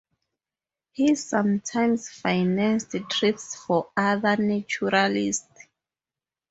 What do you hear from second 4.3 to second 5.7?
naturalists.